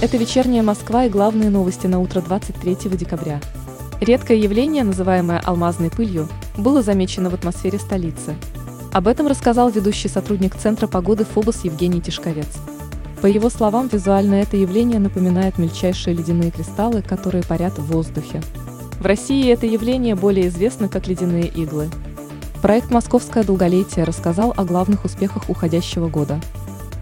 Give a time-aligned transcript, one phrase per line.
[0.00, 3.40] Это вечерняя Москва и главные новости на утро 23 декабря.
[4.00, 8.36] Редкое явление, называемое алмазной пылью, было замечено в атмосфере столицы.
[8.92, 12.46] Об этом рассказал ведущий сотрудник Центра погоды ФОБОС Евгений Тишковец.
[13.20, 18.40] По его словам, визуально это явление напоминает мельчайшие ледяные кристаллы, которые парят в воздухе.
[19.00, 21.90] В России это явление более известно как ледяные иглы.
[22.62, 26.40] Проект «Московское долголетие» рассказал о главных успехах уходящего года.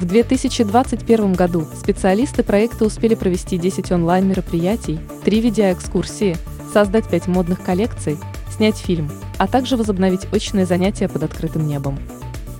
[0.00, 6.38] В 2021 году специалисты проекта успели провести 10 онлайн-мероприятий, 3 видеоэкскурсии,
[6.72, 8.16] создать 5 модных коллекций,
[8.50, 11.98] снять фильм, а также возобновить очные занятия под открытым небом.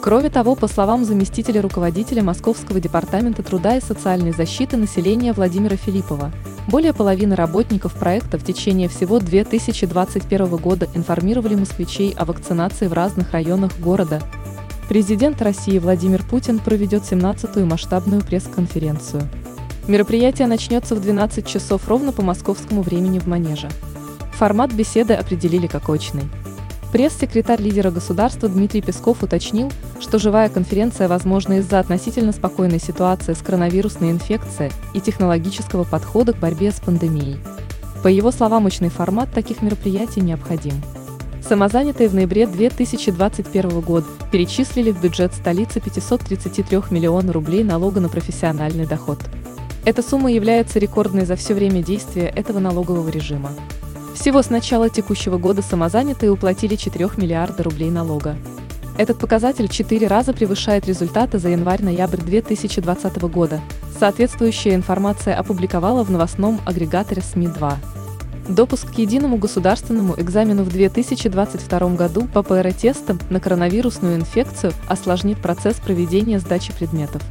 [0.00, 6.32] Кроме того, по словам заместителя руководителя Московского департамента труда и социальной защиты населения Владимира Филиппова,
[6.68, 13.32] более половины работников проекта в течение всего 2021 года информировали москвичей о вакцинации в разных
[13.32, 14.22] районах города.
[14.88, 19.22] Президент России Владимир Путин проведет 17-ю масштабную пресс-конференцию.
[19.88, 23.68] Мероприятие начнется в 12 часов ровно по московскому времени в Манеже.
[24.34, 26.22] Формат беседы определили как очный.
[26.92, 33.42] Пресс-секретарь лидера государства Дмитрий Песков уточнил, что живая конференция возможна из-за относительно спокойной ситуации с
[33.42, 37.38] коронавирусной инфекцией и технологического подхода к борьбе с пандемией.
[38.04, 40.74] По его словам, мощный формат таких мероприятий необходим.
[41.48, 48.84] Самозанятые в ноябре 2021 года перечислили в бюджет столицы 533 миллиона рублей налога на профессиональный
[48.84, 49.20] доход.
[49.84, 53.52] Эта сумма является рекордной за все время действия этого налогового режима.
[54.16, 58.34] Всего с начала текущего года самозанятые уплатили 4 миллиарда рублей налога.
[58.98, 63.60] Этот показатель в 4 раза превышает результаты за январь-ноябрь 2020 года.
[64.00, 67.74] Соответствующая информация опубликовала в новостном агрегаторе СМИ-2.
[68.48, 75.76] Допуск к единому государственному экзамену в 2022 году по ПР-тестам на коронавирусную инфекцию осложнит процесс
[75.76, 77.22] проведения сдачи предметов.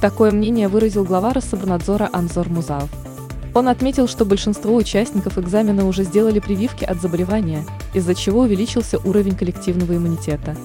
[0.00, 2.88] Такое мнение выразил глава Россоборнадзора Анзор Музаов.
[3.52, 9.34] Он отметил, что большинство участников экзамена уже сделали прививки от заболевания, из-за чего увеличился уровень
[9.34, 10.56] коллективного иммунитета.